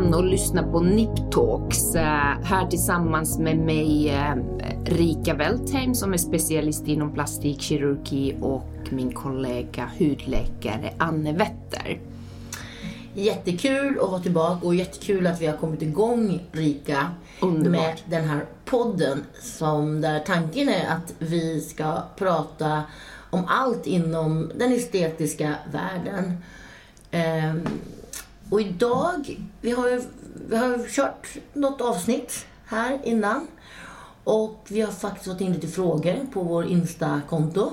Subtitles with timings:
[0.00, 1.94] igen och lyssna på Nip Talks.
[1.94, 2.02] eh,
[2.44, 4.34] Här tillsammans med mig eh,
[4.84, 12.00] Rika Weltheim som är specialist inom plastikkirurgi och min kollega hudläkare Anne Wetter.
[13.14, 17.06] Jättekul att vara tillbaka och jättekul att vi har kommit igång Rika
[17.40, 17.70] Underbart.
[17.70, 22.82] med den här podden som där tanken är att vi ska prata
[23.30, 26.36] om allt inom den estetiska världen.
[28.50, 30.02] Och idag, vi har ju
[30.48, 33.46] vi har kört något avsnitt här innan
[34.24, 37.72] och vi har faktiskt fått in lite frågor på vår Insta-konto.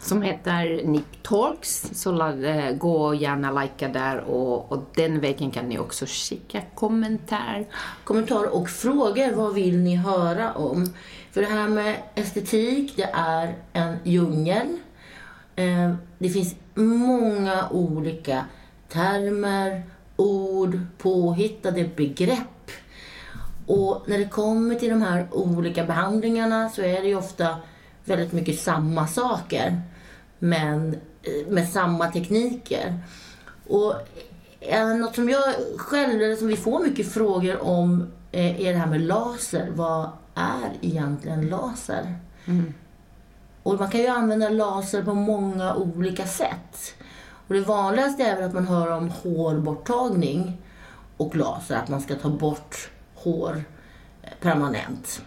[0.00, 1.90] Som heter Nip Talks.
[1.94, 7.66] Så eh, gå gärna likea där och, och den vägen kan ni också skicka kommentar.
[8.04, 9.34] kommentarer och frågor.
[9.34, 10.86] Vad vill ni höra om?
[11.30, 14.78] För det här med estetik, det är en djungel.
[15.56, 18.44] Eh, Det finns många olika
[18.88, 19.82] termer,
[20.22, 22.70] ord, påhittade begrepp.
[23.66, 27.56] Och när det kommer till de här olika behandlingarna så är det ju ofta
[28.04, 29.80] väldigt mycket samma saker.
[30.38, 32.98] Men eh, med samma tekniker.
[33.66, 33.94] Och
[35.00, 38.86] något som jag själv, eller som vi får mycket frågor om, eh, är det här
[38.86, 39.70] med laser.
[39.74, 42.18] Vad är egentligen laser?
[43.62, 46.94] Och man kan ju använda laser på många olika sätt.
[47.52, 50.62] Och det vanligaste är väl att man hör om hårborttagning
[51.16, 53.64] och laser, att man ska ta bort hår
[54.22, 55.22] eh, permanent.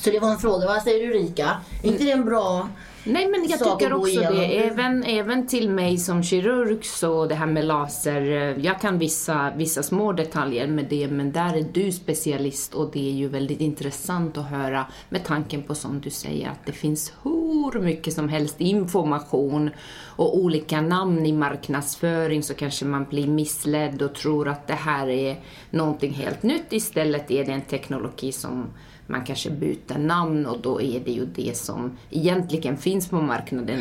[0.00, 0.66] Så det var en fråga.
[0.66, 1.60] Vad säger du Rika?
[1.82, 2.68] Är inte det en bra
[3.04, 4.44] Nej, men jag sak tycker också det.
[4.44, 4.72] igenom?
[4.72, 9.52] Även, även till mig som kirurg så det här med laser, eh, jag kan vissa,
[9.56, 13.60] vissa små detaljer med det, men där är du specialist och det är ju väldigt
[13.60, 18.28] intressant att höra med tanken på som du säger att det finns hur mycket som
[18.28, 19.70] helst information
[20.16, 25.08] och olika namn i marknadsföring så kanske man blir missledd och tror att det här
[25.08, 26.72] är någonting helt nytt.
[26.72, 28.66] Istället är det en teknologi som
[29.10, 33.80] man kanske byter namn och då är det ju det som egentligen finns på marknaden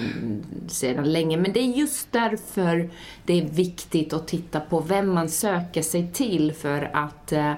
[0.67, 1.37] sedan länge.
[1.37, 2.89] Men det är just därför
[3.25, 7.53] det är viktigt att titta på vem man söker sig till för att eh,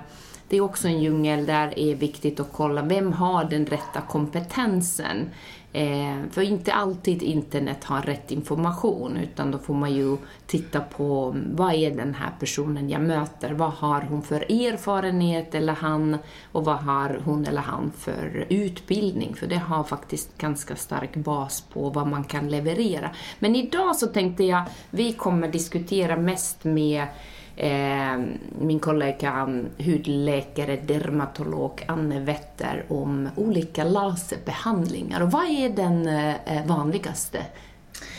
[0.52, 4.02] det är också en djungel där det är viktigt att kolla vem har den rätta
[4.02, 5.30] kompetensen.
[5.74, 10.18] Eh, för inte alltid internet har rätt information utan då får man ju
[10.48, 15.56] titta på mm, vad är den här personen jag möter, vad har hon för erfarenhet
[15.56, 16.18] eller han?
[16.52, 19.36] Och vad har hon eller han för utbildning?
[19.36, 23.10] För det har faktiskt ganska stark bas på vad man kan leverera.
[23.40, 27.08] Men idag så tänkte jag vi kommer diskutera mest med
[27.58, 35.22] Ehm, min kollega hudläkare, dermatolog Anne Wetter om olika laserbehandlingar.
[35.22, 37.46] Och vad är den eh, vanligaste,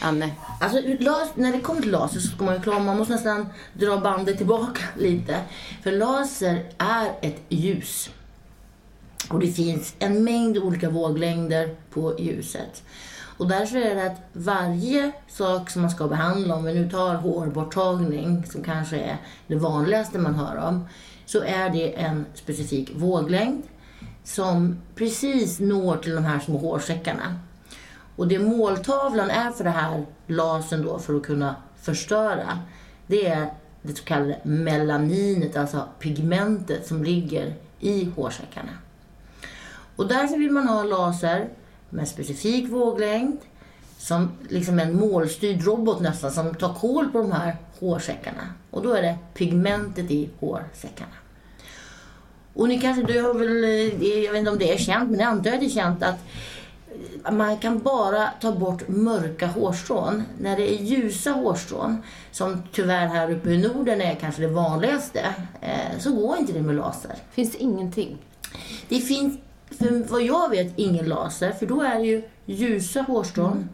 [0.00, 0.30] Anne?
[0.60, 0.78] Alltså,
[1.34, 4.36] när det kommer till laser så ska man ju klara, man måste nästan dra bandet
[4.36, 5.40] tillbaka lite.
[5.82, 8.10] För laser är ett ljus.
[9.30, 12.82] Och det finns en mängd olika våglängder på ljuset.
[13.36, 17.14] Och därför är det att varje sak som man ska behandla, om vi nu tar
[17.14, 19.16] hårborttagning som kanske är
[19.46, 20.88] det vanligaste man hör om,
[21.26, 23.62] så är det en specifik våglängd
[24.24, 27.38] som precis når till de här små hårsäckarna.
[28.16, 32.58] Och det måltavlan är för det här lasern då för att kunna förstöra,
[33.06, 33.50] det är
[33.82, 38.72] det så kallade melaninet, alltså pigmentet som ligger i hårsäckarna.
[39.96, 41.48] Och därför vill man ha laser
[41.92, 43.38] med specifik våglängd,
[43.98, 48.54] som liksom en målstyrd robot nästan, som tar koll på de här hårsäckarna.
[48.70, 51.12] Och då är det pigmentet i hårsäckarna.
[52.54, 55.20] Och ni kanske, du har väl, eh, jag vet inte om det är känt, men
[55.20, 56.18] jag antar att det är känt att
[57.32, 60.22] man kan bara ta bort mörka hårstrån.
[60.38, 65.34] När det är ljusa hårstrån, som tyvärr här uppe i Norden är kanske det vanligaste,
[65.60, 67.16] eh, så går inte det med laser.
[67.30, 68.18] Finns ingenting?
[68.88, 69.38] Det finns,
[69.72, 73.68] för vad jag vet, ingen laser, för då är det ju ljusa hårstrån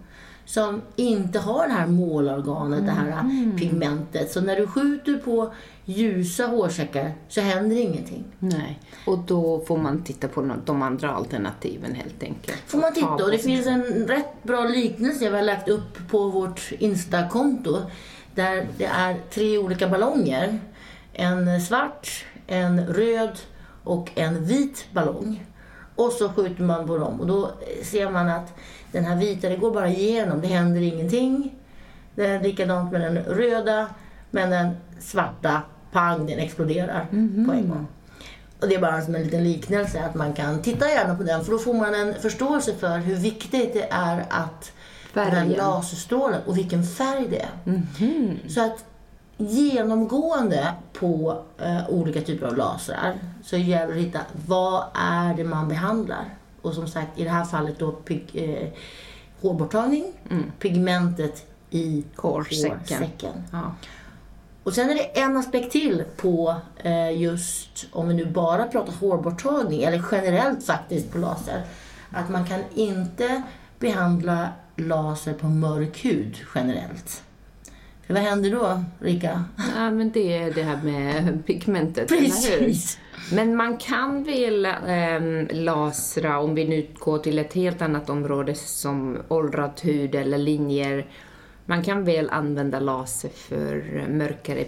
[0.49, 3.23] som inte har det här målorganet, det här
[3.59, 4.33] pigmentet.
[4.33, 5.53] Så när du skjuter på
[5.85, 8.25] ljusa hårsäckar så händer ingenting.
[8.39, 8.81] Nej.
[9.07, 12.59] Och då får man titta på de andra alternativen helt enkelt.
[12.67, 16.09] får man titta Ta och det finns en rätt bra liknelse vi har lagt upp
[16.11, 17.83] på vårt Insta-konto.
[18.35, 20.59] Där det är tre olika ballonger.
[21.13, 23.39] En svart, en röd
[23.85, 25.45] och en vit ballong.
[25.99, 27.51] Och så skjuter man på dem och då
[27.83, 28.55] ser man att
[28.93, 31.55] den här vita, det går bara igenom, det händer ingenting.
[32.15, 33.87] Det är likadant med den röda,
[34.31, 35.63] men den svarta,
[35.93, 37.07] pang, den exploderar
[37.47, 37.87] på en gång.
[38.61, 41.45] Och det är bara som en liten liknelse att man kan titta gärna på den
[41.45, 44.73] för då får man en förståelse för hur viktigt det är att
[45.15, 45.53] den här Färgen.
[45.53, 47.79] laserstrålen och vilken färg det är.
[48.49, 48.85] Så att
[49.39, 53.15] genomgående på eh, olika typer av lasrar
[53.45, 56.25] så gäller det att hitta vad är det man behandlar.
[56.63, 58.69] Och som sagt i det här fallet då pig, eh,
[59.41, 60.13] hårborttagning,
[60.59, 62.79] pigmentet i Hårsäcken.
[62.79, 63.45] hårsäcken.
[63.53, 63.75] Ja.
[64.63, 68.93] Och sen är det en aspekt till på eh, just, om vi nu bara pratar
[68.93, 71.63] hårborttagning, eller generellt faktiskt på laser,
[72.11, 73.43] att man kan inte
[73.79, 77.23] behandla laser på mörk hud generellt.
[78.09, 79.45] Vad händer då, Rika?
[79.77, 82.09] ja, men det är det här med pigmentet?
[82.09, 82.99] Precis.
[83.33, 88.55] Men man kan väl ähm, lasra, om vi nu går till ett helt annat område
[88.55, 91.07] som åldrad hud eller linjer,
[91.67, 94.65] man kan väl använda laser för mörkare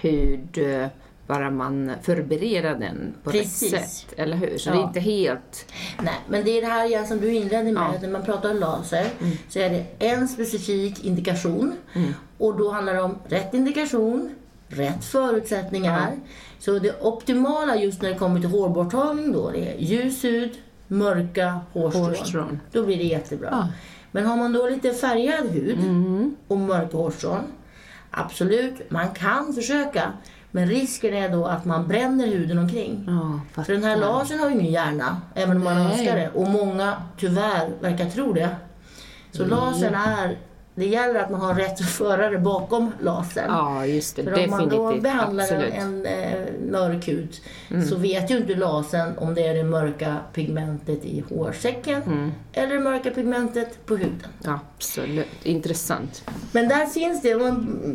[0.00, 0.86] hud eh,
[1.26, 3.72] bara man förbereder den på Precis.
[3.72, 4.58] rätt sätt, eller hur?
[4.58, 4.82] Så det Ja.
[4.82, 5.72] är inte helt...
[6.02, 7.86] Nej, men det är det här igen som du inledde med, Ja.
[7.94, 9.06] att när man pratar om laser
[9.48, 11.72] så är det en specifik indikation.
[11.94, 12.12] Mm.
[12.38, 14.30] Och då handlar det om rätt indikation,
[14.68, 16.12] rätt förutsättningar.
[16.58, 20.50] Så det optimala just när det kommer till hårborttagning då, det är ljus hud,
[20.86, 22.04] mörka hårstrån.
[22.04, 22.60] Hårstrån.
[22.72, 23.48] Då blir det jättebra.
[23.52, 23.68] Ja.
[24.12, 25.78] Men har man då lite färgad hud
[26.48, 27.40] och mörka hårstrån,
[28.10, 30.12] absolut, man kan försöka.
[30.56, 33.04] Men risken är då att man bränner huden omkring.
[33.54, 35.92] Ja, För den här lasern har ju ingen hjärna, även om man Nej.
[35.92, 36.28] önskar det.
[36.28, 38.48] Och många tyvärr verkar tro det.
[39.32, 40.38] Så lasern är,
[40.78, 43.44] det gäller att man har rätt förare bakom lasern.
[43.48, 44.22] Ja, just det.
[44.24, 45.02] För om man då Definitivt.
[45.02, 45.74] behandlar Absolut.
[45.74, 46.38] en, eh,
[46.70, 47.36] mörk hud
[47.70, 47.84] Mm.
[47.88, 52.32] så vet ju inte lasern om det är det mörka pigmentet i hårsäcken Mm.
[52.52, 54.28] eller det mörka pigmentet på huden.
[54.44, 55.26] Absolut.
[55.42, 56.22] Intressant.
[56.52, 57.28] Men där finns det,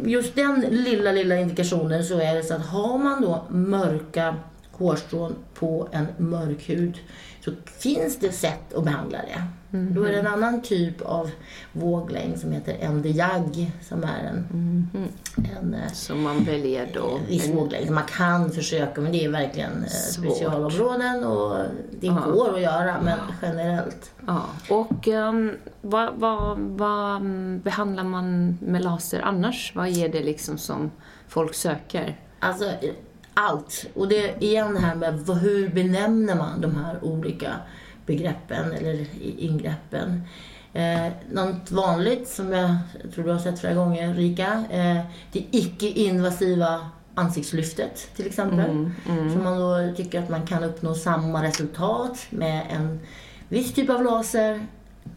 [0.10, 4.36] just den lilla, lilla indikationen så är det så att har man då mörka
[4.81, 6.98] hårstrån på en mörk hud
[7.45, 9.44] så finns det sätt att behandla det.
[9.78, 11.31] Då är det en annan typ av
[11.74, 14.48] våglängd som heter MD-JAG som är en,
[15.62, 17.19] en eh, Så man väljer då...
[17.28, 17.89] viss en- våglängd.
[17.92, 20.25] Man kan försöka men det är verkligen eh, Svårt.
[20.25, 21.57] specialområden och
[22.00, 22.24] det Ja.
[22.34, 24.12] går att göra men generellt.
[24.27, 24.42] Ja.
[24.69, 25.51] Och um,
[25.81, 29.72] vad, vad, vad mm, behandlar man med laser annars?
[29.75, 30.92] Vad är det liksom som
[31.27, 32.19] folk söker?
[32.39, 32.66] Alltså
[33.33, 33.86] allt.
[33.94, 37.56] Och det är igen här med hur benämner man de här olika
[38.06, 39.06] begreppen eller
[39.38, 40.24] ingreppen.
[40.74, 42.75] Eh, något vanligt som jag
[43.13, 48.92] tror du har sett flera gånger Rika, eh, det icke-invasiva ansiktslyftet till exempel.
[49.34, 53.00] Så man då tycker att man kan uppnå samma resultat med en
[53.50, 54.68] viss typ av laser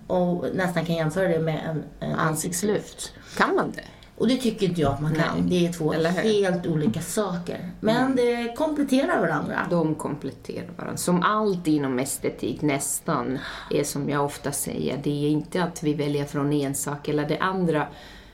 [0.07, 3.13] och nästan kan jämföra det med en, en ansiktslyft.
[3.37, 3.85] Kan man det?
[4.17, 5.41] Och det tycker inte jag att man kan.
[5.41, 5.51] Nej.
[5.51, 7.71] Det är två helt olika saker.
[7.81, 9.67] Men det kompletterar varandra.
[9.71, 10.97] De kompletterar varandra.
[10.97, 13.39] Som allt inom estetik nästan
[13.71, 17.29] är som jag ofta säger, det är inte att vi väljer från en sak eller
[17.29, 17.87] det andra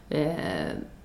[0.08, 0.34] eh,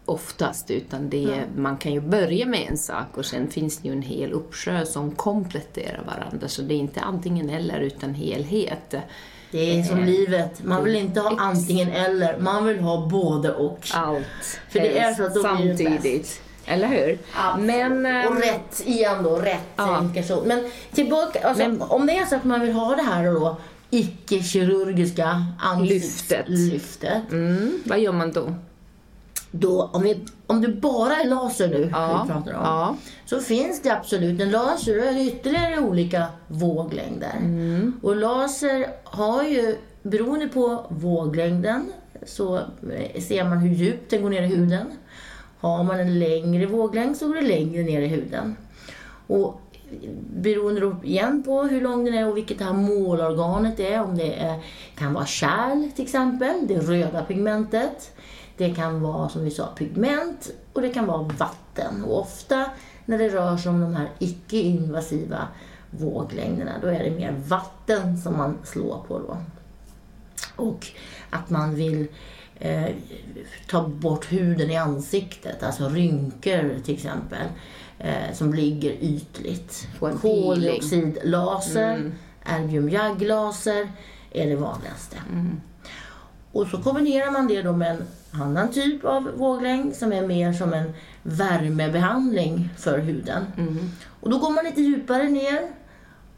[0.06, 3.88] oftast, utan det är, man kan ju börja med en sak och sen finns det
[3.88, 6.48] ju en hel uppsjö som kompletterar varandra.
[6.48, 8.96] Så det är inte antingen eller, utan helhet.
[9.56, 10.64] Det är som Eh, livet.
[10.64, 12.38] Man vill inte ha antingen eller.
[12.38, 13.88] Man vill ha både och.
[13.94, 14.26] Allt.
[14.70, 16.42] För det är så att då blir det samtidigt.
[16.66, 17.18] Eller hur?
[17.60, 20.00] Men, ehm, och rätt, igen då, rätt Ja.
[20.02, 20.48] indikation.
[20.48, 23.58] Men tillbaka, alltså, Men- om det är så att man vill ha det här då,
[23.90, 25.46] icke-kirurgiska
[25.82, 26.38] Lyftet.
[26.48, 27.32] ansiktslyftet.
[27.32, 28.54] mm, vad gör man då?
[29.60, 32.64] Då, om, vi, om det bara är laser nu Ja, pratar om.
[32.64, 32.96] ja.
[33.26, 37.34] Så finns det absolut en laser och ytterligare olika våglängder.
[38.02, 41.92] Och laser har ju, beroende på våglängden,
[42.26, 42.60] så
[43.28, 44.88] ser man hur djupt den går ner i huden.
[45.60, 48.56] Har man en längre våglängd så går det längre ner i huden.
[49.28, 49.62] Och
[50.36, 54.34] beroende igen på hur lång den är och vilket det här målorganet är, om det
[54.34, 54.60] är,
[54.98, 58.12] kan vara kärl till exempel, det röda pigmentet.
[58.58, 62.04] Det kan vara som vi sa pigment och det kan vara vatten.
[62.04, 62.66] Och ofta
[63.06, 65.48] när det rör sig om de här icke-invasiva
[65.90, 69.38] våglängderna då är det mer vatten som man slår på då.
[70.56, 70.88] Och
[71.30, 72.08] att man vill
[72.60, 72.96] eh,
[73.70, 77.48] ta bort huden i ansiktet, alltså rynkor till exempel,
[78.00, 79.88] eh, som ligger ytligt.
[80.22, 82.12] Koldioxidlaser,
[82.44, 83.92] erbium-jagg-laser
[84.32, 85.18] är det vanligaste.
[86.52, 88.06] Och så kombinerar man det då med en
[88.42, 93.46] annan typ av våglängd som är mer som en värmebehandling för huden.
[94.22, 95.60] Och då går man lite djupare ner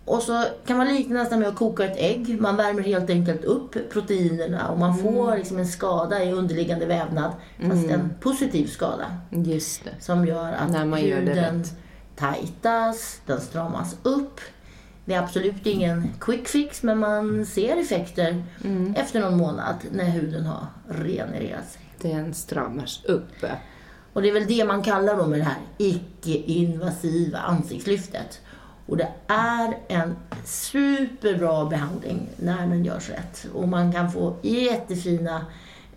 [0.06, 2.42] och så kan man likna nästan med att koka ett ägg.
[2.42, 7.32] Man värmer helt enkelt upp proteinerna och man får liksom en skada i underliggande vävnad.
[7.70, 9.06] Fast en positiv skada.
[9.30, 9.92] Just det.
[10.00, 11.64] Som gör att När man gör det huden
[12.16, 14.40] tajtas, den stramas upp.
[15.06, 18.94] Det är absolut ingen quick fix men man ser effekter Mm.
[18.98, 21.82] efter någon månad när huden har regenererat sig.
[22.02, 23.46] Den stramas upp.
[24.14, 28.42] Och det är väl det man kallar då med det här icke-invasiva ansiktslyftet.
[28.86, 33.48] Och det är en superbra behandling när den görs rätt.
[33.54, 35.46] Och man kan få jättefina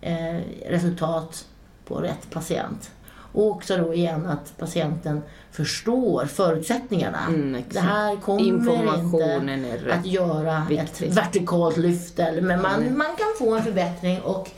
[0.01, 0.39] eh,
[0.69, 1.45] resultat
[1.85, 2.91] på rätt patient.
[3.33, 7.27] Och också då igen att patienten förstår förutsättningarna.
[7.27, 11.01] Mm, det här kommer inte att göra viktigt.
[11.01, 12.17] ett vertikalt lyft.
[12.17, 14.21] Men man, man kan få en förbättring.
[14.21, 14.49] Och,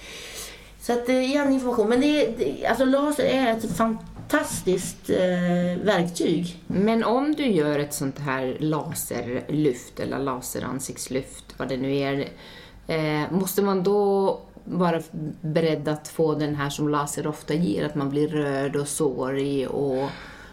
[0.84, 1.90] så att, eh, igen information.
[1.90, 6.64] Men det, det, alltså laser är ett fantastiskt eh, verktyg.
[6.68, 12.30] Men om du gör ett sånt här laserlyft eller laseransiktslyft, vad det nu är,
[12.88, 15.02] eh, måste man då vara
[15.42, 19.70] beredd att få den här som laser ofta ger, att man blir röd och sårig
[19.70, 20.10] och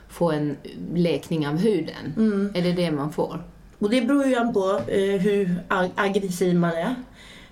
[0.09, 0.57] få en
[0.95, 2.15] läkning av huden?
[2.17, 2.53] Mm.
[2.55, 3.45] Är det det man får?
[3.79, 6.95] Och det beror ju på eh, hur ag- aggressiv man är.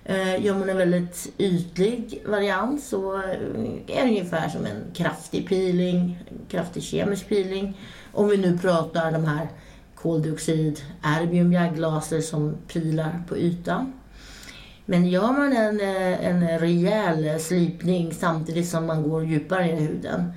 [0.09, 3.39] Eh, gör man en väldigt ytlig variant så är
[3.87, 7.77] det ungefär som en kraftig peeling, en kraftig kemisk peeling.
[8.11, 9.47] Om vi nu pratar de här
[9.95, 13.93] koldioxid, erbium jagglaser som pilar på ytan.
[14.85, 20.33] Men gör man en, eh, en rejäl slipning samtidigt som man går djupare i huden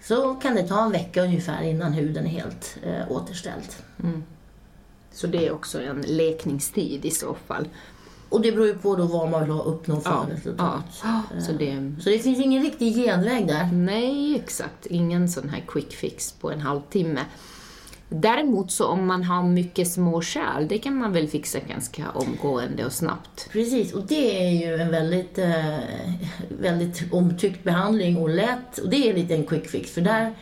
[0.00, 3.68] så kan det ta en vecka ungefär innan huden är helt eh, återställd.
[4.02, 4.22] Mm.
[5.12, 7.68] Så det är också en läkningstid i så fall.
[8.32, 10.84] Och det beror ju på då vad man vill ha uppnå för Ja, resultat.
[11.02, 11.22] ja.
[11.40, 13.68] Så det, Så det finns ingen riktig genväg där.
[13.72, 14.86] nej, exakt.
[14.86, 17.20] Ingen sån här quick fix på en halvtimme.
[18.08, 22.84] Däremot så om man har mycket små kärl, det kan man väl fixa ganska omgående
[22.86, 23.48] och snabbt.
[23.52, 25.78] Precis, och det är ju en väldigt, eh,
[26.60, 28.78] väldigt omtyckt behandling och lätt.
[28.82, 30.32] Och det är lite en quick fix för där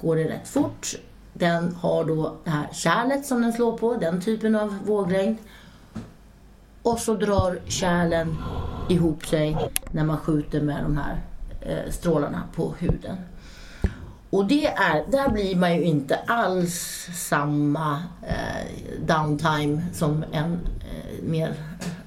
[0.00, 0.86] går det rätt fort.
[1.32, 5.36] Den har då det här kärlet som den slår på, den typen av våglängd.
[6.84, 8.36] Och så drar kärlen
[8.88, 9.56] ihop sig
[9.90, 11.22] när man skjuter med de här
[11.60, 13.16] eh, strålarna på huden.
[14.30, 18.68] Och det är, där blir man ju inte alls samma eh,
[19.06, 21.54] downtime som en eh, mer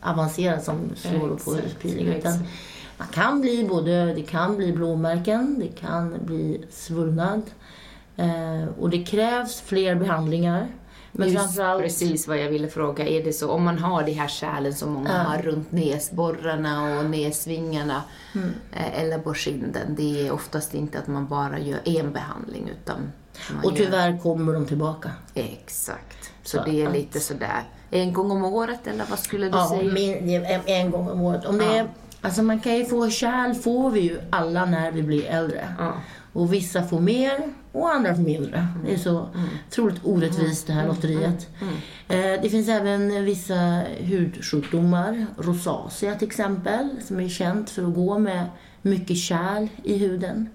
[0.01, 2.07] avancerad som slår på Exakt, peeling.
[2.07, 2.33] Utan
[2.97, 7.41] man kan bli både, det kan bli blåmärken, det kan bli svullnad.
[8.17, 10.67] Eh, och det krävs fler behandlingar.
[11.19, 13.07] Men Just framförallt, precis vad jag ville fråga.
[13.07, 15.17] Är det så, om man har de här kärlen som många Ja.
[15.17, 18.03] har runt näsborrarna och näsvingarna
[18.35, 18.49] Mm.
[18.71, 23.11] eh, eller på kinden, det är oftast inte att man bara gör en behandling utan
[23.63, 23.77] och gör...
[23.85, 25.11] tyvärr kommer de tillbaka.
[25.33, 26.31] Exakt.
[26.43, 29.57] Så, Så det är att- lite sådär, en gång om året eller vad skulle du
[29.57, 29.93] Ja, säga?
[29.93, 31.45] min, en, en gång om året.
[31.45, 31.71] Om det Ja.
[31.73, 31.87] är,
[32.21, 35.67] alltså man kan ju få kärl får vi ju alla när vi blir äldre.
[36.33, 38.67] Och vissa får mer och andra får mindre.
[38.85, 39.29] Det är så
[39.69, 41.47] otroligt orättvist det här lotteriet.
[42.07, 48.19] Eh, Det finns även vissa hudsjukdomar, rosacea till exempel, som är känt för att gå
[48.19, 48.45] med
[48.81, 50.49] mycket kärl i huden.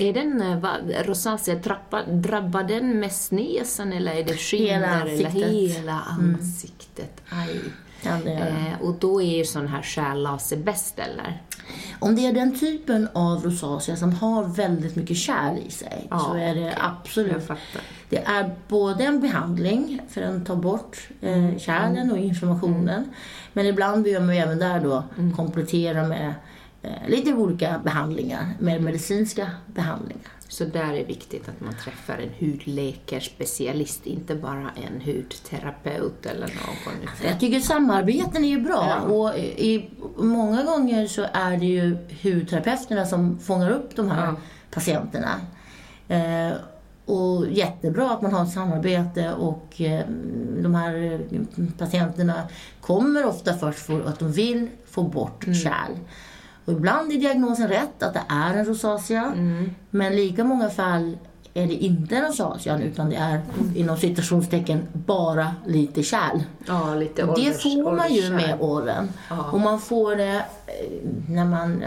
[0.00, 5.34] Är den, eh, rosacea, drabbar, drabbar den mest näsan eller är det skinner eller ansiktet.
[5.34, 5.54] Mm.
[5.54, 7.20] hela ansiktet?
[7.28, 7.60] Aj.
[8.02, 8.48] Kan det göra.
[8.48, 11.42] Eh, och då är ju sån här kärllaser bäst eller?
[11.98, 16.18] Om det är den typen av rosacea som har väldigt mycket kärl i sig Ja,
[16.18, 17.48] så är det absolut.
[18.08, 21.48] Det är både en behandling för att ta bort Mm.
[21.52, 23.04] eh, kärlen och inflammationen.
[23.52, 25.36] Men ibland behöver man även där då Mm.
[25.36, 26.34] komplettera med
[26.82, 30.22] eh, lite olika behandlingar, med medicinska behandlingar.
[30.50, 37.08] Så där är viktigt att man träffar en hudläkarspecialist, inte bara en hudterapeut eller någon.
[37.24, 39.00] Jag tycker samarbeten är ju bra Ja.
[39.14, 44.34] och i, många gånger så är det ju hudterapeuterna som fångar upp de här Ja.
[44.70, 45.40] patienterna.
[46.08, 46.52] Eh,
[47.04, 50.06] och jättebra att man har ett samarbete och eh,
[50.62, 51.20] de här
[51.78, 52.48] patienterna
[52.80, 55.92] kommer ofta först för att de vill få bort kärl.
[56.68, 59.32] Och ibland är diagnosen rätt, att det är en rosacea.
[59.90, 61.16] Men lika många fall
[61.54, 63.40] är det inte en rosacea utan det är
[63.76, 66.38] inom citationstecken bara lite kärl.
[66.66, 69.08] Ja, lite Och det ålders- får man ju med åren.
[69.30, 69.50] Ja.
[69.52, 71.84] Och man får det eh, när man,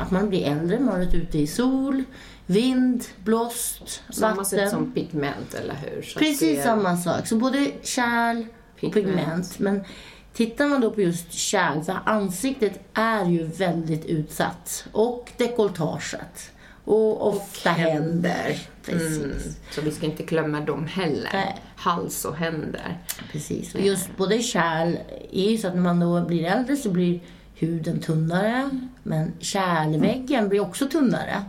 [0.00, 2.04] att man blir äldre, man har varit ute i sol,
[2.46, 4.44] vind, blåst, Samma vatten.
[4.44, 6.02] sätt som pigment, eller hur?
[6.02, 7.26] Så Precis är- samma sak.
[7.26, 8.94] Så både kärl och Pigment.
[9.16, 9.58] pigment.
[9.58, 9.84] Men
[10.32, 14.86] tittar man då på just kärl, för ansiktet är ju väldigt utsatt.
[14.92, 16.50] Och dekolletaget.
[16.84, 18.58] Och ofta händer.
[18.84, 19.16] Precis.
[19.16, 19.38] Mm,
[19.70, 21.30] så vi ska inte glömma dem heller.
[21.32, 21.56] Nej.
[21.76, 22.98] Hals och händer.
[23.32, 23.74] Precis.
[23.74, 24.96] Och just både kärl
[25.32, 27.20] är ju så att när man då blir äldre så blir
[27.54, 28.70] huden tunnare.
[29.02, 31.44] Men kärlväggen blir också tunnare.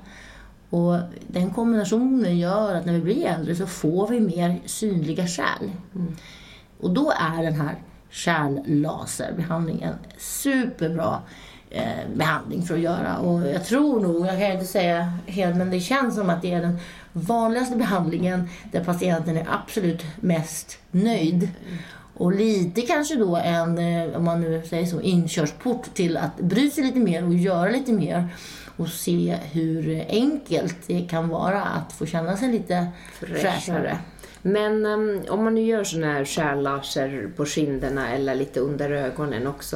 [0.69, 5.69] Och den kombinationen gör att när vi blir äldre så får vi mer synliga kärl.
[6.79, 7.75] Och då är den här
[8.13, 11.19] kärllaserbehandlingen superbra.
[11.73, 13.17] eh, behandling för att göra.
[13.17, 16.53] Och jag tror nog, jag kan inte säga helt, men det känns som att det
[16.53, 16.77] är den
[17.13, 21.49] vanligaste behandlingen där patienten är absolut mest nöjd.
[22.13, 26.69] Och lite kanske då en, eh, om man nu säger så, inkörsport till att bry
[26.69, 28.27] sig lite mer och göra lite mer
[28.77, 32.87] och se hur enkelt det kan vara att få känna sig lite
[33.19, 33.97] fräschare.
[34.45, 39.47] Men um, om man nu gör såna här skärlaser på kinderna eller lite under ögonen
[39.47, 39.75] också,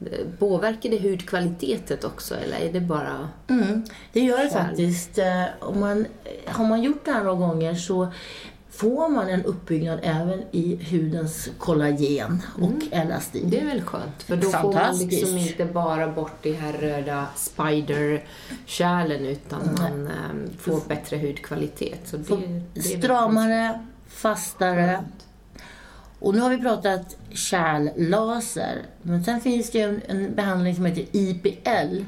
[0.00, 3.28] eh, påverkar det hudkvaliteten också eller är det bara...
[3.48, 5.18] Mm, det gör det faktiskt.
[5.18, 6.06] Eh, om man,
[6.46, 8.08] har man gjort det här några gånger så
[8.76, 12.88] får man en uppbyggnad även i hudens kollagen och mm.
[12.90, 13.50] elastin.
[13.50, 17.26] Det är väl skönt, för då får man liksom inte bara bort de här röda
[17.36, 19.74] spider-kärlen utan mm.
[19.74, 22.00] man um, får bättre hudkvalitet.
[22.04, 25.04] Så det, det Stramare, fastare.
[26.18, 31.06] Och nu har vi pratat kärllaser, men sen finns det en, en behandling som heter
[31.12, 32.04] IPL,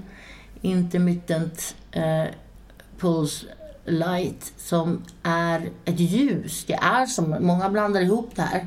[0.62, 2.24] Intermittent eh,
[2.98, 3.46] Pulse
[3.84, 6.64] light som är ett ljus.
[6.64, 8.66] Det är som, många blandar ihop det här.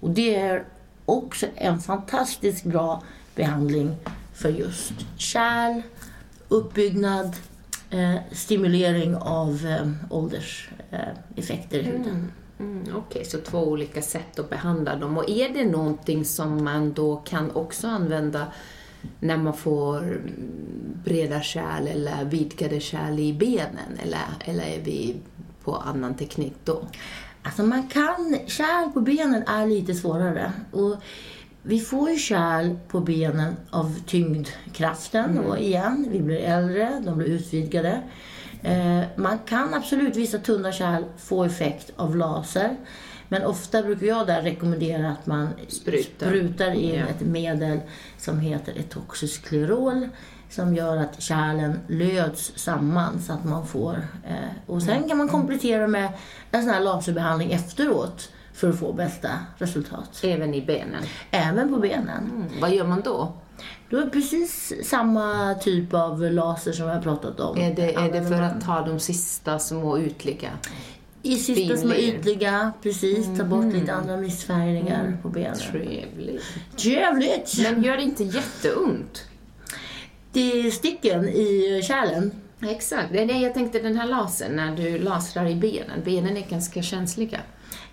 [0.00, 0.64] Och det är
[1.04, 3.02] också en fantastiskt bra
[3.34, 3.96] behandling
[4.34, 5.82] för just kärl,
[6.48, 7.36] uppbyggnad,
[7.90, 12.02] eh, stimulering av eh, ålderseffekter i huden.
[12.02, 12.32] Mm.
[12.60, 15.16] Mm, Okej, okay, så två olika sätt att behandla dem.
[15.18, 18.46] Och är det någonting som man då kan också använda
[19.20, 20.20] när man får
[21.04, 23.98] breda kärl eller vidgade kärl i benen?
[24.02, 25.16] Eller, eller är vi
[25.64, 26.82] på annan teknik då?
[27.42, 30.52] Alltså man kan, kärl på benen är lite svårare.
[30.70, 30.96] Och
[31.62, 35.44] vi får ju kärl på benen av tyngdkraften mm.
[35.44, 38.02] och igen, vi blir äldre, de blir utvidgade.
[38.62, 42.76] Eh, man kan absolut, vissa tunna kärl, få effekt av laser.
[43.28, 47.06] Men ofta brukar jag där rekommendera att man sprutar, sprutar in ja.
[47.06, 47.80] ett medel
[48.18, 50.08] som heter etoxysklerol
[50.50, 53.94] som gör att kärlen löds samman så att man får...
[54.24, 54.34] Eh,
[54.66, 56.08] och sen kan man komplettera med
[56.50, 60.20] en sån här laserbehandling efteråt för att få bästa resultat.
[60.22, 61.02] Även i benen?
[61.30, 62.30] Även på benen.
[62.30, 62.60] Mm.
[62.60, 63.32] Vad gör man då?
[63.90, 67.58] Då är det precis samma typ av laser som vi har pratat om.
[67.58, 70.50] Är det, är det för att ta de sista små ytliga?
[71.22, 73.26] I sista små ytliga, precis.
[73.38, 73.80] Ta bort mm.
[73.80, 75.22] lite andra missfärgningar mm.
[75.22, 75.58] på benen.
[75.58, 76.44] Trevligt.
[76.76, 77.58] Trevligt!
[77.62, 79.24] Men gör det inte jätteont?
[80.32, 82.32] Det är sticken i kärlen.
[82.60, 83.10] Exakt.
[83.10, 86.02] Nej, jag tänkte den här lasern, när du lasrar i benen.
[86.04, 87.40] Benen är ganska känsliga.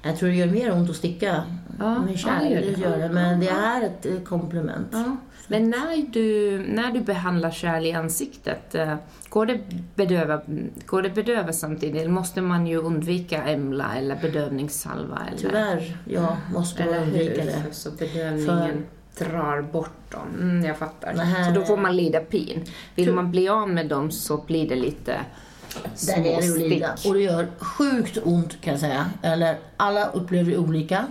[0.01, 1.43] Jag tror det gör mer ont att sticka
[1.79, 2.43] ja, med kärl.
[2.43, 2.81] Ja, det gör det.
[2.81, 3.09] Gör det.
[3.09, 4.87] Men det är ett eh, komplement.
[4.91, 5.17] Ja.
[5.47, 8.95] Men när du, när du behandlar kärl i ansiktet, eh,
[9.29, 9.59] går det
[9.95, 10.41] bedöva,
[10.85, 12.01] går det bedöva samtidigt?
[12.01, 15.21] Eller måste man ju undvika emla eller bedövningssalva?
[15.27, 15.37] Eller?
[15.37, 17.51] Tyvärr, ja, måste man undvika hur?
[17.51, 17.63] det.
[17.71, 19.25] Så bedövningen För...
[19.25, 20.27] drar bort dem.
[20.39, 21.13] Mm, jag fattar.
[21.13, 21.53] Här...
[21.53, 22.65] Så då får man lida pin.
[22.95, 25.19] Vill man bli av med dem så blir det lite
[26.07, 26.95] där är det att lida.
[27.05, 29.09] Och det gör sjukt ont kan jag säga.
[29.21, 31.07] Eller alla upplever det olika.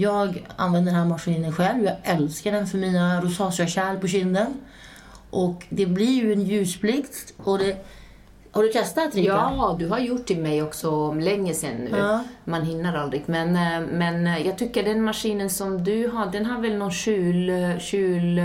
[0.00, 1.84] Jag använder den här maskinen själv.
[1.84, 4.54] Jag älskar den för mina rosacea-kärl på kinden.
[5.30, 7.34] Och det blir ju en ljusblixt.
[7.36, 7.76] Och det,
[8.50, 9.28] har du testat Rika?
[9.28, 11.98] Ja, du har gjort till mig också länge sedan nu.
[11.98, 12.24] Ja.
[12.44, 13.22] Man hinner aldrig.
[13.26, 16.90] Men, eh, men eh, jag tycker den maskinen som du har, den har väl någon
[16.90, 17.52] kyl...
[17.80, 18.40] kyl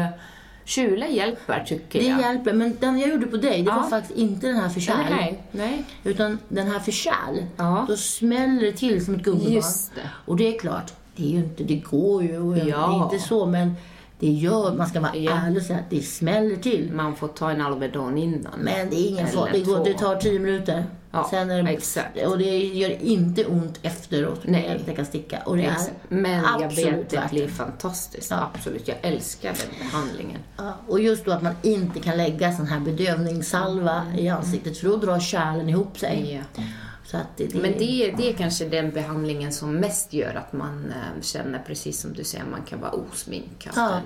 [0.66, 2.18] Kyla hjälper tycker det jag.
[2.18, 3.76] Det hjälper, men den jag gjorde på dig, det ja.
[3.76, 5.10] var faktiskt inte den här för kärl.
[5.10, 5.44] Nej.
[5.52, 5.84] Nej.
[6.04, 7.86] Utan den här för kärl, ja.
[7.90, 10.10] då smäller det till som ett det.
[10.26, 12.64] Och det är klart, det är ju inte, det går ju, ja.
[12.64, 13.76] det är inte så, men
[14.20, 15.32] det gör, man ska vara ja.
[15.32, 16.92] ärlig och säga att det smäller till.
[16.94, 18.60] Man får ta en Alvedon innan.
[18.60, 20.86] Men det är ingen fara, det, det tar tio minuter.
[21.16, 22.26] Ja, Sen är det, exakt.
[22.26, 24.82] Och det gör inte ont efteråt Nej.
[24.86, 25.42] det kan sticka.
[25.46, 25.78] Och det är
[26.10, 28.32] Men jag vet, det blir fantastiskt.
[28.32, 28.52] Ja.
[28.54, 30.40] Absolut, jag älskar den behandlingen.
[30.58, 34.20] Ja, och just då att man inte kan lägga sån här bedövningssalva mm.
[34.20, 36.44] i ansiktet för då drar kärlen ihop sig.
[36.56, 36.64] Ja.
[37.12, 37.62] Att det, det...
[37.62, 42.00] Men det, det är kanske den behandlingen som mest gör att man äh, känner, precis
[42.00, 44.02] som du säger, man kan vara osminkad ja.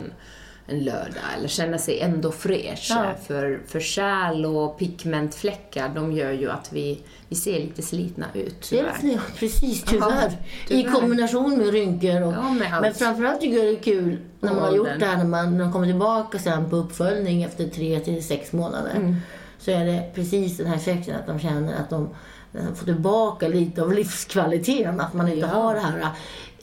[0.69, 2.88] En, lördag eller känna sig ändå fräsch.
[2.89, 3.13] Ja.
[3.27, 8.62] För, för kärl och pigmentfläckar, de gör ju att vi, vi ser lite slitna ut.
[8.62, 8.95] Tyvärr.
[9.01, 10.38] Det, precis, tyvärr.
[10.67, 10.89] tyvärr.
[10.89, 12.21] I kombination med rynkor.
[12.21, 15.05] Och, ja, med men framförallt tycker jag det är kul när man har gjort det
[15.05, 18.95] här, när man, när man kommer tillbaka sen på uppföljning efter tre till sex månader.
[18.95, 19.15] Mm.
[19.60, 22.10] Så är det precis den här effekten att de känner att de
[22.53, 24.99] Eh, få tillbaka lite av livskvaliteten.
[24.99, 25.47] Att man inte ja.
[25.47, 26.08] har det här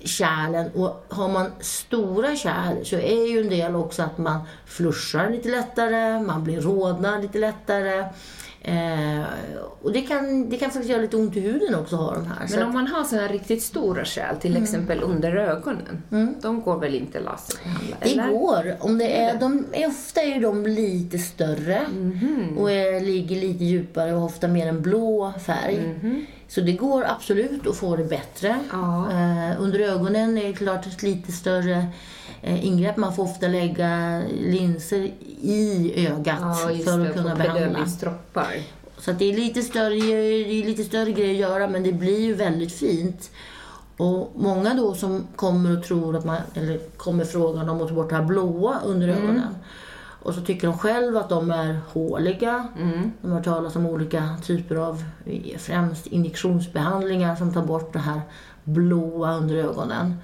[0.06, 0.70] kärlen.
[0.74, 5.48] Och har man stora kärl så är ju en del också att man flushar lite
[5.48, 8.04] lättare, man blir rodnad lite lättare.
[8.62, 9.24] Eh,
[9.82, 12.26] och det kan, det kan faktiskt göra lite ont i huden också att ha de
[12.26, 12.46] här.
[12.50, 16.02] Men om att, man har så här riktigt stora kärl, till exempel under ögonen,
[16.42, 17.96] de går väl inte laserbehandla?
[18.02, 18.28] det eller?
[18.28, 18.76] går.
[18.80, 22.58] Om det är, de, ofta är de lite större Mhm.
[22.58, 25.78] och är, ligger lite djupare och har ofta mer en blå färg.
[26.02, 26.26] Mhm.
[26.48, 28.58] Så det går absolut att få det bättre.
[28.72, 29.10] Ja.
[29.10, 31.86] Eh, under ögonen är det klart ett lite större
[32.42, 32.96] eh, ingrepp.
[32.96, 35.10] Man får ofta lägga linser
[35.42, 37.78] i ögat Ja, för det, att kunna på behandla.
[38.98, 42.20] Så det är lite större, det är lite större grejer att göra men det blir
[42.20, 43.30] ju väldigt fint.
[43.96, 47.94] Och många då som kommer och tror att man, eller kommer frågan om att ta
[47.94, 49.22] bort det här blåa under Mm.
[49.24, 49.54] ögonen.
[50.22, 52.68] Och så tycker de själva att de är håliga.
[52.78, 53.12] Mm.
[53.22, 55.04] De har hört talas om olika typer av
[55.58, 58.20] främst injektionsbehandlingar som tar bort det här
[58.64, 60.16] blåa under ögonen.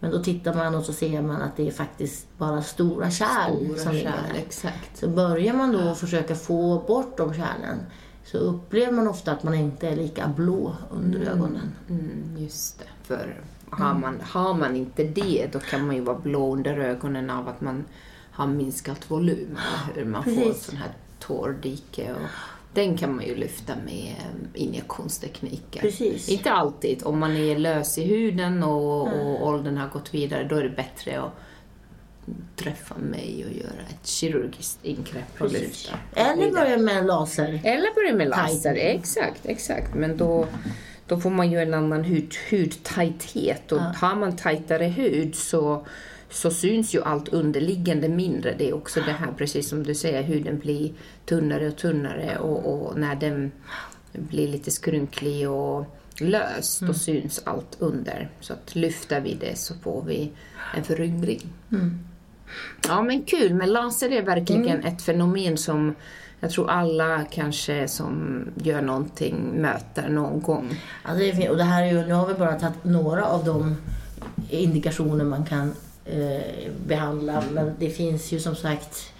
[0.00, 3.68] Men då tittar man och så ser man att det är faktiskt bara stora kärl
[3.68, 4.38] som Stora ligger kärl, där.
[4.38, 4.96] exakt.
[4.96, 7.78] Så börjar man då försöka få bort de kärlen
[8.24, 11.74] så upplever man ofta att man inte är lika blå under ögonen.
[11.88, 12.84] Mm, just det.
[13.02, 17.30] För har man, har man inte det, då kan man ju vara blå under ögonen
[17.30, 17.84] av att man
[18.34, 19.58] har minskat volym.
[19.94, 20.04] Hur?
[20.04, 20.56] Man får Precis.
[20.56, 22.12] ett sån här tårdike.
[22.12, 22.28] Och
[22.74, 24.14] den kan man ju lyfta med
[24.54, 25.80] injektionstekniker.
[25.80, 26.28] Precis.
[26.28, 27.02] Inte alltid.
[27.04, 30.76] Om man är lös i huden och, och åldern har gått vidare, då är det
[30.76, 31.32] bättre att
[32.56, 35.98] träffa mig och göra ett kirurgiskt ingrepp och lyfta.
[36.14, 37.60] Eller börja med laser.
[37.64, 38.98] Eller börja med laser, Tightening.
[38.98, 39.94] exakt, exakt.
[39.94, 40.46] Men då,
[41.06, 45.86] då får man ju en annan hud, hudtajthet och har man tajtare hud så,
[46.30, 48.54] så syns ju allt underliggande mindre.
[48.58, 50.92] Det är också det här, precis som du säger, huden blir
[51.26, 53.52] tunnare och tunnare och, och när den
[54.12, 55.84] blir lite skrynklig och
[56.18, 58.30] lös, då syns allt under.
[58.40, 60.32] Så att lyfter vi det så får vi
[60.76, 61.52] en föryngring.
[62.88, 65.94] Ja men kul, men laser är verkligen ett fenomen som
[66.40, 70.80] jag tror alla kanske som gör någonting möter någon gång.
[71.04, 71.50] Ja, det är fint.
[71.50, 73.76] Och det här är ju, nu har vi bara tagit några av de
[74.50, 75.74] indikationer man kan
[76.04, 77.42] eh, behandla.
[77.52, 79.10] Men det finns ju som sagt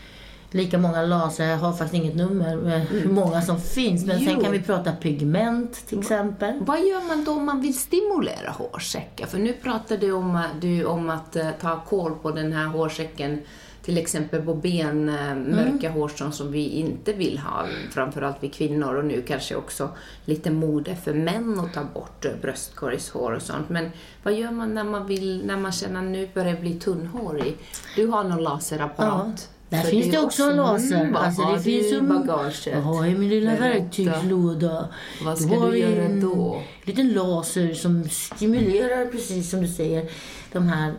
[0.50, 1.44] lika många laser.
[1.44, 4.04] Jag har faktiskt inget nummer med hur många som finns.
[4.04, 4.40] Men sen Jo.
[4.42, 6.54] kan vi prata pigment till exempel.
[6.60, 9.26] Vad gör man då om man vill stimulera hårsäckar?
[9.26, 13.40] För nu pratar du om, du om att eh, ta koll på den här hårsäcken
[13.84, 15.04] till exempel på ben,
[15.50, 19.88] mörka hårstrån som vi inte vill ha, framförallt vi kvinnor och nu kanske också
[20.24, 23.68] lite mode för män att ta bort bröstkorgshår och sånt.
[23.68, 23.90] Men
[24.22, 27.56] vad gör man när man, vill, när man känner att nu börjar bli tunnhårig?
[27.96, 29.50] Du har någon laserapparat?
[29.68, 31.00] Där För finns det också en laser.
[31.00, 32.66] Mm, Alltså, det finns i ju en- bagaget?
[32.66, 33.78] Jag har i min lilla Berätta.
[33.78, 34.88] verktygslåda.
[35.24, 36.62] Vad ska du göra en då?
[36.84, 40.10] liten laser som stimulerar, precis som du säger,
[40.52, 40.94] de här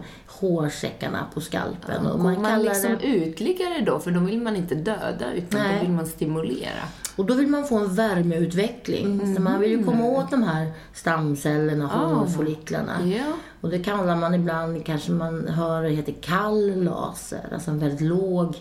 [0.50, 2.06] hårsäckarna på skalpen.
[2.06, 4.00] och Går man man kallar liksom det, ytligare då?
[4.00, 5.76] För då vill man inte döda, utan Nej.
[5.80, 6.84] då vill man stimulera.
[7.16, 9.36] och då vill man få en värmeutveckling.
[9.36, 11.98] Så man vill ju komma åt de här stamcellerna, Ah.
[12.14, 12.94] hårfolliklarna.
[13.06, 13.26] Ja.
[13.62, 17.50] Och det kallar man ibland, kanske man hör det heter kall laser.
[17.54, 18.56] Alltså en väldigt låg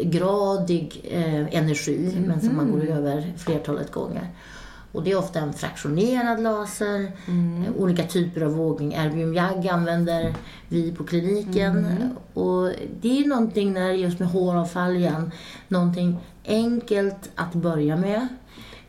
[0.00, 4.28] gradig eh, energi, men som man går över flertalet gånger.
[4.92, 8.94] Och det är ofta en fraktionerad laser, eh, olika typer av vågning.
[8.94, 10.34] Erbium YAG använder
[10.68, 11.86] vi på kliniken.
[12.34, 15.30] Och det är någonting när just med håravfall igen,
[15.68, 18.28] någonting enkelt att börja med.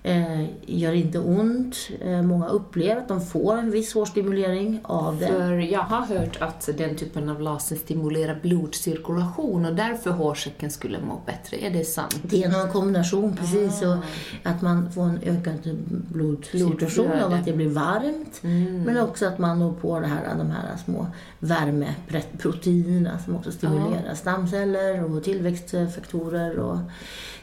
[0.04, 1.76] Eh, gör inte ont.
[2.02, 5.28] Eh, många upplever att de får en viss hårstimulering av det.
[5.28, 11.00] För jag har hört att den typen av laser stimulerar blodcirkulation och därför hårsäcken skulle
[11.02, 11.58] må bättre.
[11.58, 12.20] Är det sant?
[12.22, 13.82] Det är nog en kombination precis.
[13.82, 13.96] Och
[14.44, 18.40] att man får en ökad blodcirkulation av att det blir varmt.
[18.86, 21.08] Men också att man når på det här, de här små
[21.40, 26.78] värmeproteinerna som också stimulerar stamceller och tillväxtfaktorer och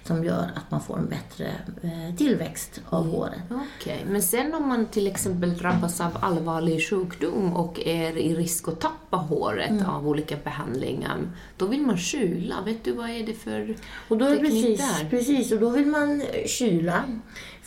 [0.08, 1.46] som gör att man får en bättre
[1.82, 3.40] eh, tillväxt av håret.
[3.80, 8.68] Okej, men sen om man till exempel drabbas av allvarlig sjukdom och är i risk
[8.68, 9.86] att tappa håret Mm.
[9.86, 11.16] av olika behandlingar,
[11.56, 12.54] då vill man kyla.
[12.64, 13.74] Vet du vad är det för
[14.08, 15.10] Och då är precis, där?
[15.10, 17.04] precis, och då vill man kyla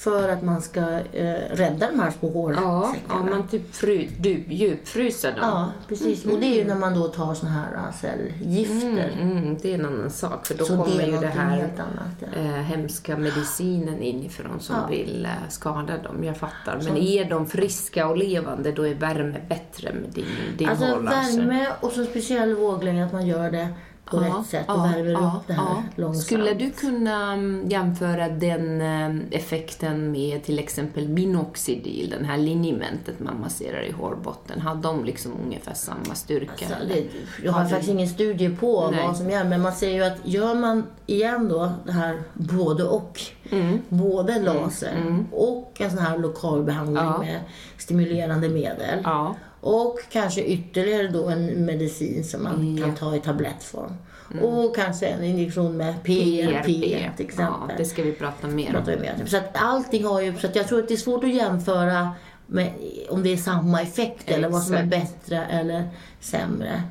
[0.04, 0.80] för att man ska
[1.14, 3.30] eh, rädda de här små Ja, hårsäckarna.
[3.30, 5.40] ja man typ fry, du, djupfryser dem.
[5.42, 6.26] Ja, precis.
[6.26, 9.12] Och det är ju när man då tar såna här äh, cellgifter.
[9.22, 11.58] Mm, det är en annan sak, för då Så det kommer är ju det här
[11.78, 12.12] annat.
[12.36, 12.40] Ja.
[12.42, 14.88] eh, hemska medicinen inifrån som Ja.
[14.90, 16.24] vill eh, skada dem.
[16.24, 16.80] Jag fattar.
[16.84, 20.26] Men är de friska och levande, då är värme bättre med din,
[20.58, 21.38] din Alltså hårlaser.
[21.38, 23.68] värme och så speciell våglängd att man gör det
[24.12, 26.26] på rätt sätt och värmer upp det här långsamt.
[26.26, 33.20] Skulle du kunna mm, jämföra den eh, effekten med till exempel minoxidil, den här linjementet
[33.20, 34.62] man masserar i hårbotten?
[34.62, 36.52] Har de liksom ungefär samma styrka?
[36.66, 37.04] Alltså, det,
[37.44, 39.08] jag har Har faktiskt du- ingen studie på Nej.
[39.08, 42.84] vad som gör, men man ser ju att gör man igen då det här både
[42.84, 43.20] och,
[43.90, 47.18] både laser och en sån här lokal behandling Ja.
[47.20, 47.40] med
[47.78, 49.36] stimulerande medel Ja.
[49.62, 52.86] Och kanske ytterligare då en medicin som man Ja.
[52.86, 53.92] kan ta i tablettform.
[54.42, 56.66] Och kanske en injektion med PRP
[57.18, 57.70] till exempel.
[57.70, 59.02] Ja, det ska vi prata mer om.
[59.02, 59.16] mer.
[59.26, 62.10] Så att allting har ju, så att jag tror att det är svårt att jämföra
[62.48, 62.74] med,
[63.10, 65.12] om det är samma effekt eller vad som är Exakt.
[65.22, 66.84] bättre eller sämre.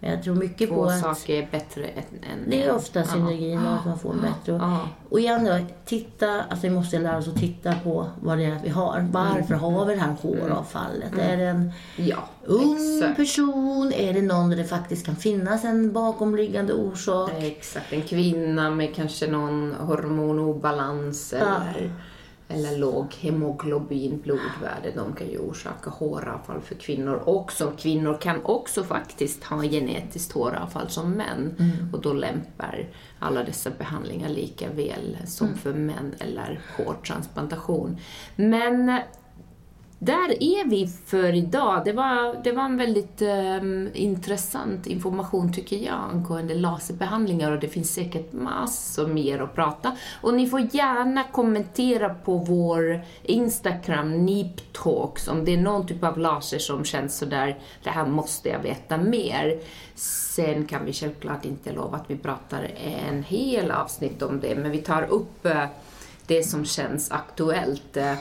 [0.00, 2.76] Men jag tror mycket på Två att saker är bättre än än det är en.
[2.76, 4.52] ofta synergin och att man får en bättre.
[4.52, 4.80] Och, Ja.
[5.08, 8.58] och igen då, titta, alltså vi måste lära oss att titta på vad det är
[8.62, 9.08] vi har.
[9.12, 9.60] Varför Mm.
[9.60, 11.18] har vi det här håravfallet?
[11.20, 13.16] Är det en Ja, ung exakt.
[13.16, 13.92] person?
[13.92, 17.30] Är det någon där det faktiskt kan finnas en bakomliggande orsak?
[17.38, 21.92] Exakt, en kvinna med kanske någon hormonobalans eller,
[22.48, 27.72] eller låg hemoglobin, blodvärde, de kan ju orsaka håravfall för kvinnor också.
[27.78, 31.54] Kvinnor kan också faktiskt ha genetiskt håravfall som män
[31.92, 37.98] och då lämpar alla dessa behandlingar lika väl som för män eller hårtransplantation.
[38.36, 39.00] Men
[39.98, 41.82] där är vi för idag.
[41.84, 47.68] Det var, det var en väldigt ehm, intressant information tycker jag angående laserbehandlingar och det
[47.68, 49.96] finns säkert massor mer att prata.
[50.22, 56.18] Och ni får gärna kommentera på vår Instagram, NeepTalks, om det är någon typ av
[56.18, 59.60] laser som känns sådär, det här måste jag veta mer.
[59.94, 62.70] Sen kan vi självklart inte lova att vi pratar
[63.08, 65.64] en hel avsnitt om det, men vi tar upp eh,
[66.26, 67.96] det som känns aktuellt.
[67.96, 68.14] eh,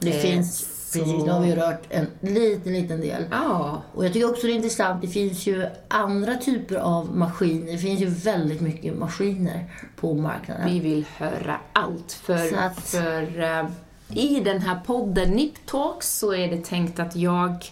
[0.00, 3.24] Det Eh, finns, precis, nu har vi rört en liten, liten del.
[3.30, 7.72] Ja, Och jag tycker också det är intressant, det finns ju andra typer av maskiner.
[7.72, 9.64] Det finns ju väldigt mycket maskiner
[10.00, 10.66] på marknaden.
[10.72, 12.12] vi vill höra allt.
[12.12, 13.66] För, att- för eh,
[14.08, 17.64] i den här podden Nip Talks så är det tänkt att jag,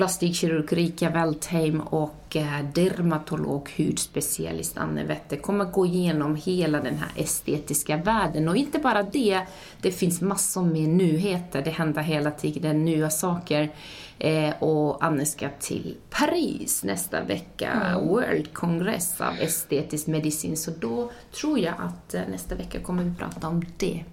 [0.00, 7.10] plastikkirurg Rika Weltheim och eh, dermatolog, hudspecialist Anne Wette kommer gå igenom hela den här
[7.16, 8.48] estetiska världen.
[8.48, 9.40] Och inte bara det,
[9.80, 13.70] det finns massor med nyheter, det händer hela tiden nya saker.
[14.18, 20.56] Eh, och Anne ska till Paris nästa vecka, World Congress av estetisk medicin.
[20.56, 21.10] Så då
[21.40, 24.04] tror jag att eh, nästa vecka kommer vi prata om det.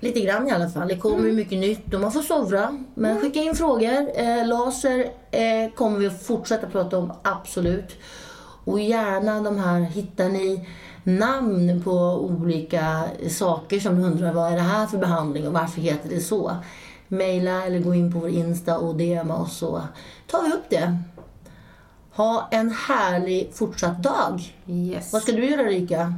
[0.00, 0.88] Lite grann i alla fall.
[0.88, 2.84] Det kommer ju mycket nytt och man får sovra.
[2.94, 4.10] Men skicka in frågor.
[4.14, 7.96] Eh, laser eh, kommer vi att fortsätta prata om, absolut.
[8.64, 10.68] Och gärna de här, hittar ni
[11.04, 15.80] namn på olika saker som ni undrar vad är det här för behandling och varför
[15.80, 16.56] heter det så?
[17.08, 19.82] Maila eller gå in på vår Insta och DMa oss så
[20.30, 20.98] tar vi upp det.
[22.12, 24.54] Ha en härlig fortsatt dag.
[24.66, 25.12] Yes.
[25.12, 26.14] Vad ska du göra Rika?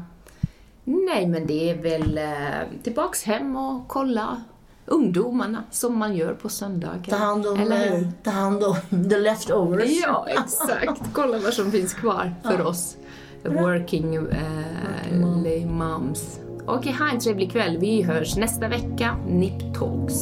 [0.85, 4.43] Nej, men det är väl eh, tillbaks hem och kolla
[4.87, 7.11] ungdomarna som man gör på söndagar.
[7.11, 8.77] Ta hand om, Eller eh, ta hand om
[9.11, 10.03] the leftovers.
[10.03, 11.03] Ja, exakt.
[11.13, 12.97] Kolla vad som finns kvar för oss
[13.45, 14.29] working,
[15.43, 16.41] lay moms.
[16.67, 17.79] Okej, ha en trevlig kväll.
[17.79, 19.17] Vi hörs nästa vecka.
[19.27, 20.15] Nip Talks.